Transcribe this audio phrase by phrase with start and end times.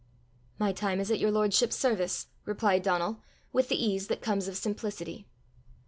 [0.57, 3.21] "My time is at your lordship's service," replied Donal,
[3.53, 5.27] with the ease that comes of simplicity.